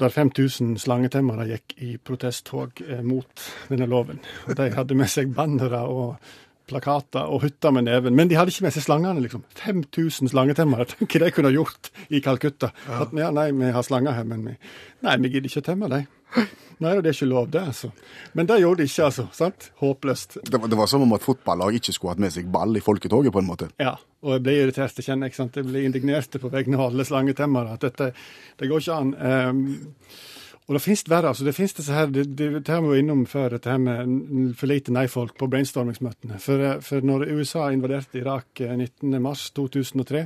[0.00, 4.20] Der 5000 slangetemmere gikk i protesttog mot denne loven.
[4.48, 6.30] Og De hadde med seg bannere og
[6.70, 8.14] plakater og hytter med neven.
[8.16, 9.42] Men de hadde ikke med seg slangene, liksom.
[9.60, 10.86] 5000 slangetemmere.
[10.92, 12.70] Tenk hva de kunne gjort i Calcutta.
[12.86, 14.56] At, ja, nei, vi har slanger her, men vi,
[15.04, 16.08] nei, vi gidder ikke å temme dem.
[16.80, 17.90] Nei, det er ikke lov, det, altså.
[18.32, 19.26] Men det gjorde de ikke, altså.
[19.36, 19.68] sant?
[19.82, 20.38] Håpløst.
[20.46, 22.84] Det var, det var som om at fotballag ikke skulle hatt med seg ball i
[22.84, 23.68] folketoget, på en måte.
[23.82, 25.60] Ja, og jeg ble irritert, jeg kjenner ikke sant?
[25.60, 27.76] Jeg ble indignert på vegne av alle slangetemmere.
[27.76, 28.12] At dette
[28.60, 29.14] det går ikke an.
[29.20, 29.62] Um,
[30.70, 31.32] og det finnes verre.
[31.32, 33.80] altså det finnes disse her, det, det, det har vi var innom før, dette her
[33.82, 36.38] med for lite nei-folk på brainstormingsmøtene.
[36.38, 40.22] For, eh, for når USA invaderte Irak eh, 19.3.2003,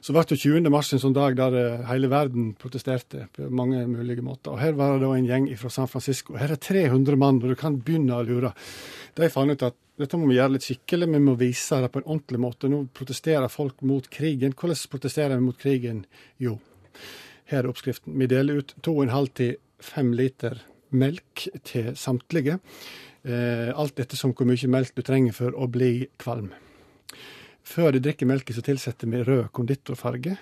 [0.00, 0.70] så ble det 20.
[0.72, 4.54] mars en sånn dag der eh, hele verden protesterte på mange mulige måter.
[4.54, 6.36] Og Her var det en gjeng fra San Francisco.
[6.38, 8.54] Her er 300 mann, og du kan begynne å lure.
[9.18, 12.02] De fant ut at dette må vi gjøre litt skikkelig, vi må vise det på
[12.02, 12.70] en ordentlig måte.
[12.70, 14.54] Nå protesterer folk mot krigen.
[14.54, 16.04] Hvordan protesterer vi mot krigen?
[16.38, 16.58] Jo,
[17.50, 18.14] her er oppskriften.
[18.20, 20.60] Vi deler ut 2,5 til 5 liter
[20.94, 22.58] melk til samtlige.
[23.26, 26.52] Eh, alt etter som hvor mye melk du trenger for å bli kvalm.
[27.68, 30.38] Før de drikker melken, så tilsetter vi rød konditorfarge.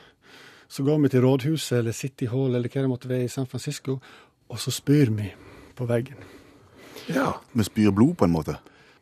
[0.68, 3.46] Så går vi til rådhuset eller City Hall eller hva det måtte være i San
[3.50, 3.98] Francisco,
[4.46, 5.28] og så spyr vi
[5.78, 6.18] på veggen.
[7.10, 7.32] Ja.
[7.52, 8.56] Vi spyr blod, på en måte.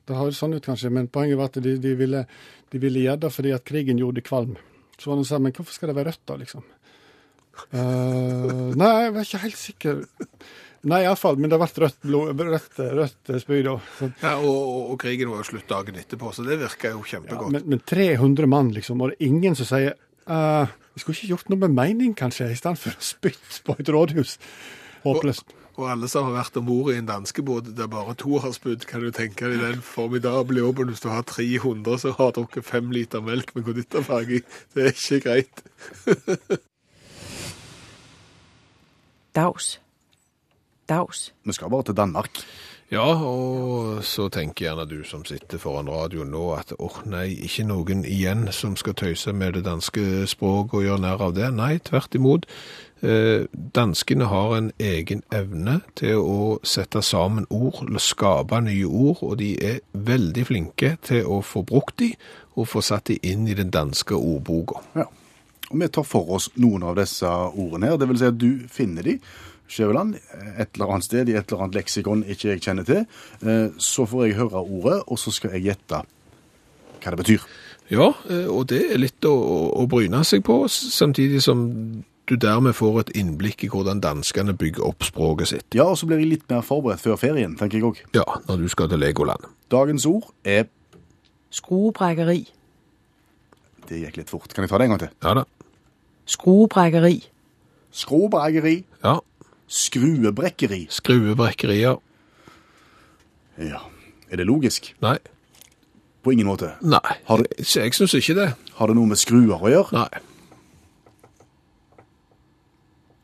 [0.05, 2.25] Det høres sånn ut kanskje, men poenget var at de, de, ville,
[2.73, 4.57] de ville gjøre det fordi at krigen gjorde de kvalm.
[4.99, 6.65] Så var det sånn, men hvorfor skal det være rødt da, liksom?
[7.71, 10.03] Uh, nei, jeg var ikke helt sikker.
[10.85, 13.79] Nei, iallfall, men det ble rødt, blod, rødt, rødt spy da.
[13.97, 17.01] Så, ja og, og, og krigen var jo slutt dagen etterpå, så det virka jo
[17.01, 17.55] ja, kjempegodt.
[17.55, 19.97] men, men 300 mann, liksom, og det er ingen som sier
[20.29, 23.79] uh, Vi skulle ikke gjort noe med mening, kanskje, i stedet for å spytte på
[23.81, 24.39] et rådhus.
[25.07, 25.57] Håpløst.
[25.75, 28.85] Og alle som har vært om bord i en danskebåt der bare to har spydd,
[28.87, 32.93] kan du tenke deg den formidable jobben hvis du har 300 som har drukket fem
[32.95, 34.45] liter melk med konditorfarge i.
[34.77, 35.65] Det er ikke greit.
[39.35, 39.81] Dags.
[40.89, 41.33] Dags.
[41.45, 42.43] Vi skal bare til Danmark.
[42.93, 47.65] Ja, og så tenker gjerne du som sitter foran radioen nå at åh nei, ikke
[47.67, 51.49] noen igjen som skal tøyse med det danske språk og gjøre nær av det.
[51.57, 52.45] Nei, tvert imot.
[53.05, 59.41] Eh, danskene har en egen evne til å sette sammen ord, skape nye ord, og
[59.41, 62.13] de er veldig flinke til å få brukt de
[62.55, 64.85] og få satt de inn i den danske ordboka.
[64.95, 65.09] Ja.
[65.73, 67.99] Og vi tar for oss noen av disse ordene her.
[67.99, 69.19] Det vil si at du finner de,
[69.69, 70.15] Skjæveland,
[70.61, 73.07] et eller annet sted i et eller annet leksikon ikke jeg kjenner til.
[73.43, 76.03] Eh, Så får jeg høre ordet, og så skal jeg gjette
[77.01, 77.47] hva det betyr.
[77.91, 79.33] Ja, eh, og det er litt å,
[79.77, 84.87] å- bryne seg på, samtidig som du dermed får et innblikk i hvordan danskene bygger
[84.87, 85.67] opp språket sitt.
[85.77, 87.99] Ja, og så blir jeg litt mer forberedt før ferien, tenker jeg òg.
[88.17, 89.45] Ja, når du skal til Legoland.
[89.71, 90.65] Dagens ord er
[91.53, 92.47] Skruebrækkeri.
[93.89, 94.53] Det gikk litt fort.
[94.55, 95.11] Kan jeg ta det en gang til?
[95.23, 95.45] Ja da.
[96.27, 97.19] Skruebrækkeri.
[97.95, 98.79] Skråbreggeri.
[99.05, 99.19] Ja.
[99.69, 100.87] Skruebrekkeri.
[100.91, 101.97] Skruebrekkerier.
[103.59, 103.81] Ja.
[104.31, 104.95] Er det logisk?
[105.05, 105.17] Nei.
[106.25, 106.75] På ingen måte.
[106.81, 107.19] Nei.
[107.29, 108.49] Har det, jeg Jeg syns ikke det.
[108.79, 109.93] Har det noe med skruer å gjøre?
[109.93, 110.23] Nei.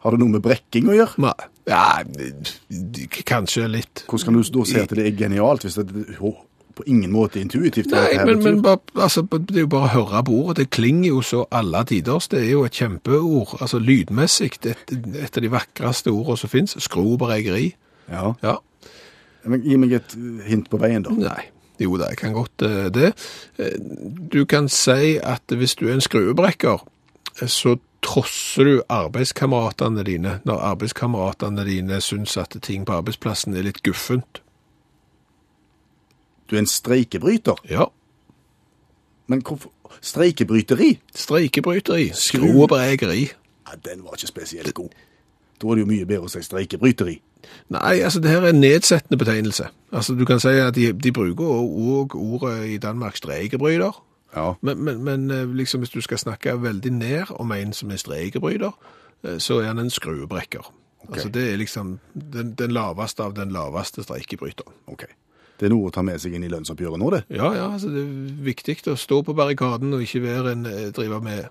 [0.01, 1.21] Har det noe med brekking å gjøre?
[1.21, 1.49] Nei.
[1.69, 2.01] Ja,
[3.29, 4.05] kanskje litt.
[4.09, 6.33] Hvordan kan du da si at det er genialt, hvis det jo,
[6.81, 7.93] på ingen måte intuitivt?
[7.95, 10.57] Nei, men, men bare, altså, det er jo bare å høre på ordet.
[10.65, 12.29] Det klinger jo så alle tiders.
[12.33, 13.55] Det er jo et kjempeord.
[13.61, 16.77] Altså lydmessig et, et av de vakreste ordene som fins.
[16.83, 17.71] Skroberegeri.
[18.11, 18.33] Ja.
[18.43, 18.59] Ja.
[19.49, 20.17] Men Gi meg et
[20.49, 21.15] hint på veien, da.
[21.17, 21.47] Nei.
[21.81, 23.13] Jo, da, jeg kan godt eh, det.
[23.57, 23.79] Eh,
[24.33, 26.83] Du kan si at hvis du er en skruebrekker,
[27.41, 33.65] eh, så trosser du arbeidskameratene dine når arbeidskameratene dine syns at ting på arbeidsplassen er
[33.69, 34.43] litt guffent.
[36.51, 37.55] Du er en streikebryter.
[37.71, 37.85] Ja.
[39.31, 40.99] Men hvorfor Streikebryteri?
[41.15, 42.13] Streikebryteri.
[42.69, 43.21] bregeri.
[43.69, 44.89] Ja, den var ikke spesielt god.
[45.63, 47.19] Da er det jo mye bedre å si streikebryteri.
[47.69, 49.69] Nei, altså det her er en nedsettende betegnelse.
[49.93, 53.99] Altså du kan si at de, de bruker òg ordet i Danmark streikebryter.
[54.37, 54.55] Ja.
[54.63, 58.01] Men, men, men eh, liksom hvis du skal snakke veldig ned om en som er
[58.01, 58.77] streikebryter,
[59.25, 60.73] eh, så er han en skruebrekker.
[61.09, 64.73] Altså det er liksom den, den laveste av den laveste streikebryteren.
[64.87, 65.05] Ok.
[65.61, 67.19] Det er noe å ta med seg inn i lønnsoppgjøret nå, det.
[67.37, 70.87] Ja, ja, altså det er viktig å stå på barrikaden og ikke være en eh,
[70.97, 71.51] driver med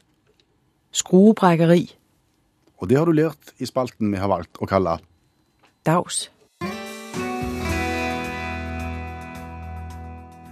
[0.98, 1.84] Skruebrækkeri.
[2.82, 4.98] Og det har du lært i spalten vi har valgt å kalle
[5.86, 6.26] Daus.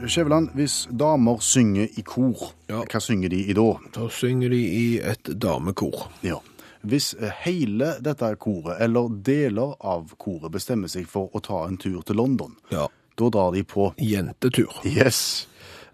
[0.07, 2.83] Skjæveland, hvis damer synger i kor, Ja.
[2.85, 3.65] hva synger de i da?
[3.95, 6.11] Da synger de i et damekor.
[6.23, 6.37] Ja.
[6.85, 12.03] Hvis hele dette koret, eller deler av koret, bestemmer seg for å ta en tur
[12.05, 12.87] til London, Ja.
[13.17, 14.71] Da drar de på Jentetur.
[14.85, 15.47] Yes.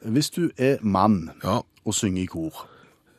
[0.04, 1.62] Hvis du er mann Ja.
[1.86, 2.68] og synger i kor,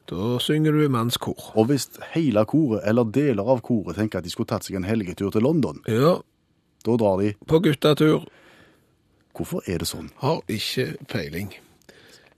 [0.07, 1.53] Da synger du i mannskor.
[1.57, 4.85] og hvis hele koret, eller deler av koret, tenker at de skulle tatt seg en
[4.85, 6.19] helgetur til London, Ja,
[6.85, 8.27] da drar de på guttatur.
[9.35, 10.11] Hvorfor er det sånn?
[10.19, 11.53] Har ikke peiling.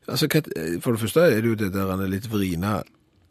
[0.08, 2.82] Altså, hva- For det første er det jo det der han er litt vrina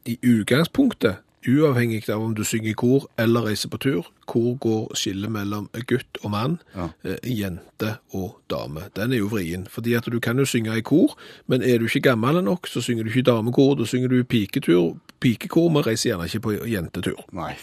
[0.06, 1.18] i utgangspunktet,
[1.48, 4.08] uavhengig av om du synger i kor eller reiser på tur.
[4.26, 6.90] Hvor går skillet mellom gutt og mann, Ja.
[7.04, 8.90] eh, jente og dame.
[8.96, 9.68] Den er jo vrien.
[9.70, 11.16] Fordi at du kan jo synge i kor,
[11.48, 13.76] men er du ikke gammel nok, så synger du ikke damekor.
[13.78, 17.24] Da synger du piketur, pikekor, men reiser gjerne ikke på jentetur.
[17.32, 17.56] Nei.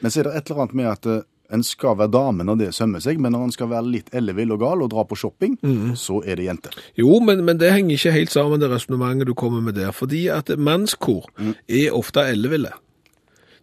[0.00, 2.60] Men så er det et eller annet med at eh, en skal være dame når
[2.60, 5.18] det sømmer seg, men når en skal være litt ellevill og gal og dra på
[5.18, 5.58] shopping,
[5.98, 6.72] så er det jente.
[6.96, 9.92] Jo, men, men det henger ikke helt sammen, det resonnementet du kommer med der.
[9.92, 11.28] Fordi at mannskor
[11.68, 12.72] er ofte elleville.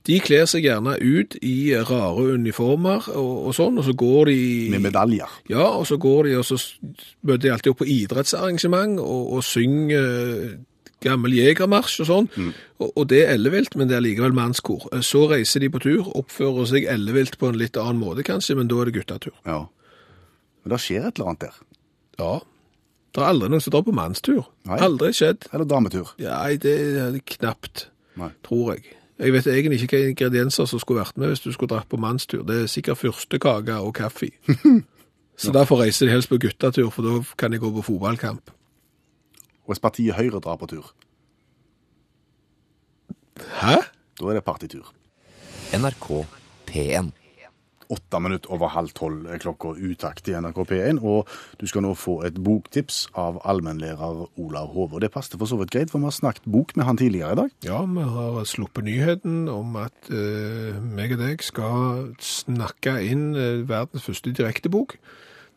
[0.09, 4.39] De kler seg gjerne ut i rare uniformer og, og sånn, og så går de
[4.73, 5.29] Med medaljer.
[5.51, 6.57] Ja, og så går de, og så
[7.21, 10.57] møter de alltid opp på idrettsarrangement og, og synger
[11.01, 12.29] gammel jegermarsj og sånn.
[12.81, 14.87] Og, og det er ellevilt, men det er likevel mannskor.
[14.93, 18.55] Eh, Så reiser de på tur, oppfører seg ellevilt på en litt annen måte kanskje,
[18.59, 19.33] men da er det guttatur.
[19.45, 19.63] Ja.
[20.63, 21.59] Men det skjer et eller annet der.
[22.21, 22.33] Ja.
[23.11, 24.45] Det er aldri noen som drar på mannstur.
[24.69, 24.77] Nei.
[24.85, 25.49] Aldri skjedd.
[25.51, 26.13] Eller dametur.
[26.21, 27.87] Nei, det er knapt,
[28.21, 28.29] Nei.
[28.45, 28.85] tror jeg.
[29.21, 31.99] Jeg vet egentlig ikke hva ingredienser som skulle vært med hvis du skulle dratt på
[32.01, 32.45] mannstur.
[32.47, 34.31] Det er sikkert fyrstekake og kaffe.
[35.41, 38.49] Så derfor reiser de helst på guttetur, for da kan de gå på fotballkamp.
[39.71, 40.91] Hvis partiet Høyre drar på tur,
[43.61, 43.77] Hæ?
[44.19, 44.91] da er det partitur.
[45.71, 46.25] NRK
[46.67, 47.11] P1.
[47.91, 51.93] Åtte minutter over halv tolv er klokka utakt i NRK P1, og du skal nå
[51.95, 54.99] få et boktips av allmennlærer Olav Hove.
[55.03, 57.39] Det passet for så vidt greit, for vi har snakket bok med han tidligere i
[57.41, 57.57] dag.
[57.67, 63.63] Ja, vi har sluppet nyheten om at uh, meg og deg skal snakke inn uh,
[63.67, 64.99] verdens første direktebok.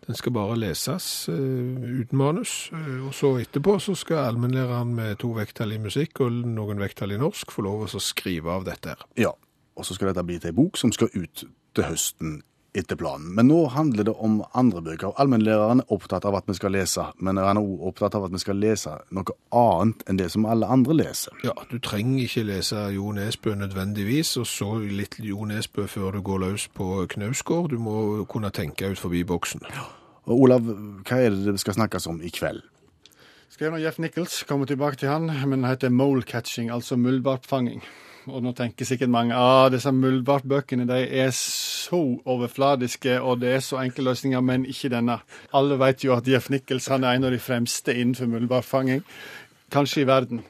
[0.06, 5.18] Den skal bare leses uh, uten manus, Uh, og så etterpå så skal allmennlæreren med
[5.22, 8.94] to vekttall i musikk og noen vekttall i norsk få lov å skrive av dette
[8.94, 9.04] her.
[9.20, 9.32] Ja,
[9.76, 12.42] og så skal dette bli til en bok som skal ut til høsten
[12.74, 13.30] etter planen.
[13.34, 15.14] Men nå handler det om andre bøker.
[15.20, 18.34] Allmennlæreren er opptatt av at vi skal lese, men han er òg opptatt av at
[18.34, 21.38] vi skal lese noe annet enn det som alle andre leser.
[21.46, 26.22] Ja, du trenger ikke lese Jo Nesbø nødvendigvis, og så litt Jo Nesbø før du
[26.26, 27.70] går løs på Knausgård.
[27.70, 29.62] Du må kunne tenke ut forbi boksen.
[30.24, 30.64] Og Olav,
[31.04, 32.64] hva er det det skal snakkes om i kveld?
[33.54, 37.84] Skrev av Jeff Nichols, kommer tilbake til han, men den heter Mole Catching, altså muldvarpfanging.
[38.30, 43.64] Og nå tenker sikkert mange ah, disse muldvarpbøkene de er så overfladiske, og det er
[43.64, 45.18] så enkle løsninger, men ikke denne.
[45.54, 49.04] Alle vet jo at Jeff Nichols han er en av de fremste innenfor muldvarpfanging,
[49.74, 50.44] kanskje i verden.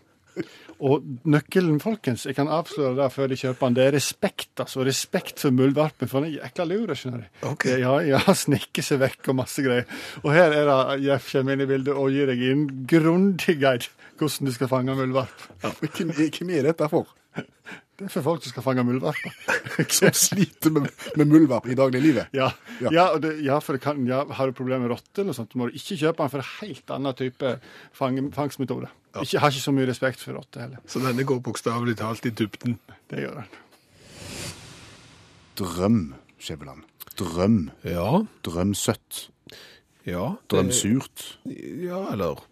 [0.84, 4.50] Og nøkkelen, folkens, jeg kan avsløre det før de kjøper den, det er respekt.
[4.60, 7.40] altså Respekt for muldvarpen, for den er jækla lur, skjønner du.
[7.54, 7.78] Okay.
[7.80, 9.87] Ja, ja, snikker seg vekk og masse greier.
[10.24, 13.92] Og her er det Jeff kommer inn i bildet og gir deg en grundig guide
[14.18, 15.46] hvordan du skal fange muldvarp.
[15.62, 17.08] Hvem, hvem er dette for?
[17.94, 19.31] Det er for folk som skal fange muldvarper.
[19.94, 22.33] Som sliter med, med muldvarp i dagliglivet?
[22.35, 22.49] Ja,
[22.83, 22.90] Ja.
[22.90, 23.05] ja.
[23.23, 25.77] det, ja, for det kan, ja, har du problemer med rotte eller sånt, må du
[25.79, 27.53] ikke kjøpe den for en helt annen type
[27.94, 28.90] fang, fangstmetode.
[29.23, 30.83] Ikke, har ikke så mye respekt for rotte heller.
[30.90, 32.75] Så denne går bokstavelig talt i dybden.
[33.14, 33.55] Det gjør den.
[35.62, 36.01] Drøm,
[36.42, 36.83] Skjæveland.
[37.14, 37.61] Drøm.
[37.87, 39.29] Ja, Drøm søtt.
[40.05, 40.33] ja.
[40.51, 41.38] Drøm surt.
[41.47, 42.42] Ja, eller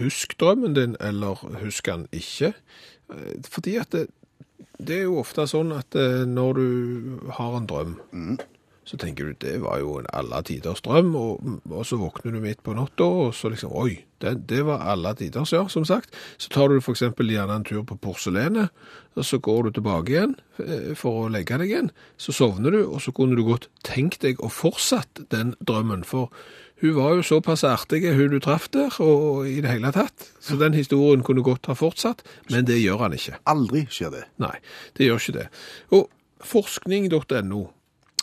[0.00, 2.52] husk drømmen din, eller husk den ikke.
[3.12, 4.06] Eh, Fordi at det,
[4.78, 6.68] det er jo ofte sånn at eh, når du
[7.38, 7.96] har en drøm,
[8.84, 12.40] så tenker du det var jo en alle tiders drøm, og, og så våkner du
[12.44, 16.12] midt på natta, og så liksom oi, det, det var alle tiders, ja, som sagt.
[16.36, 17.04] Så tar du f.eks.
[17.16, 18.74] gjerne en tur på porselenet,
[19.14, 21.90] og så går du tilbake igjen eh, for å legge deg igjen.
[22.20, 26.32] Så sovner du, og så kunne du godt tenkt deg å fortsatt den drømmen, for
[26.84, 30.26] hun var jo såpass artig, hun du traff der, og i det hele tatt.
[30.42, 32.20] Så den historien kunne godt ha fortsatt,
[32.52, 33.38] men det gjør han ikke.
[33.48, 34.26] Aldri skjer det.
[34.42, 34.58] Nei,
[34.98, 35.46] det gjør ikke det.
[35.96, 36.10] Og
[36.44, 37.62] forskning.no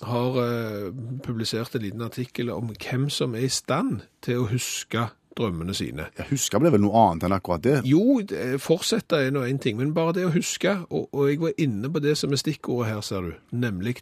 [0.02, 0.92] har eh,
[1.26, 6.08] publisert en liten artikkel om hvem som er i stand til å huske drømmene sine.
[6.18, 7.76] Ja, husker ble vel noe annet enn akkurat det.
[7.88, 8.20] Jo,
[8.62, 11.92] fortsette er nå en ting, men bare det å huske, og, og jeg var inne
[11.92, 14.02] på det som er stikkordet her, ser du, nemlig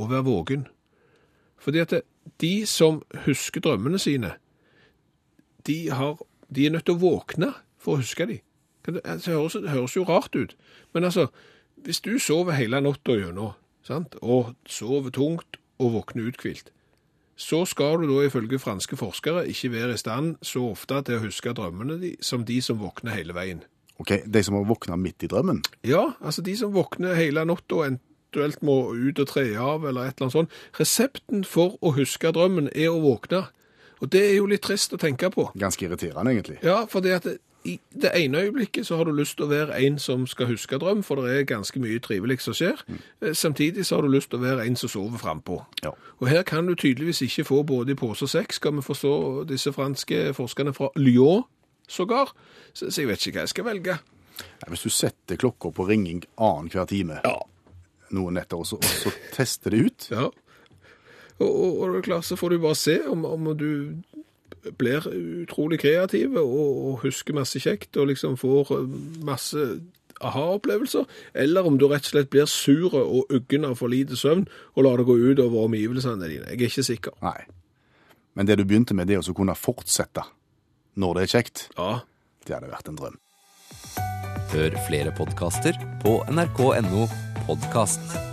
[0.00, 0.66] å være vågen.
[1.60, 2.02] Fordi at det,
[2.40, 4.34] de som husker drømmene sine,
[5.68, 8.40] de, har, de er nødt til å våkne for å huske dem.
[9.04, 10.54] Altså, det, høres, det høres jo rart ut,
[10.96, 11.28] men altså,
[11.84, 13.52] hvis du sover hele natta gjennom,
[13.86, 16.70] sant, og sover tungt og våkner uthvilt,
[17.40, 21.22] så skal du da ifølge franske forskere ikke være i stand så ofte til å
[21.24, 23.62] huske drømmene de, som de som våkner hele veien.
[24.00, 25.62] Ok, De som har våkna midt i drømmen?
[25.84, 30.08] Ja, altså de som våkner hele natta og eventuelt må ut og tre av eller
[30.08, 30.54] et eller annet sånt.
[30.78, 33.46] Resepten for å huske drømmen er å våkne.
[34.00, 35.50] Og det er jo litt trist å tenke på.
[35.60, 36.58] Ganske irriterende, egentlig.
[36.64, 37.18] Ja, for det
[37.64, 40.78] i det ene øyeblikket så har du lyst til å være en som skal huske
[40.80, 42.80] drøm, for det er ganske mye trivelig som skjer.
[42.88, 43.34] Mm.
[43.36, 45.58] Samtidig så har du lyst til å være en som sover frampå.
[45.84, 45.92] Ja.
[46.18, 49.14] Og her kan du tydeligvis ikke få både i pose og sekk, skal vi forstå
[49.50, 51.44] disse franske forskerne fra Lyon
[51.88, 52.32] sågar.
[52.72, 53.98] Så, så jeg vet ikke hva jeg skal velge.
[54.40, 57.20] Nei, Hvis du setter klokka på ringing annenhver time
[58.10, 60.30] noen netter, og så, og så tester det ut Ja.
[61.40, 63.96] Og, og, og klart, så får du bare se om, om du
[64.80, 66.52] blir utrolig kreativ og,
[66.90, 68.92] og husker masse kjekt og liksom får eh,
[69.26, 69.64] masse
[70.20, 74.44] aha-opplevelser, eller om du rett og slett blir sur og uggen av for lite søvn
[74.74, 76.50] og lar det gå ut over omgivelsene dine.
[76.52, 77.16] Jeg er ikke sikker.
[77.24, 77.38] Nei.
[78.36, 80.26] Men det du begynte med, det å kunne fortsette
[81.00, 81.92] når det er kjekt, Ja,
[82.46, 83.20] det hadde vært en drøm.
[84.50, 87.06] Hør flere podkaster på nrk.no
[87.46, 88.29] podkast.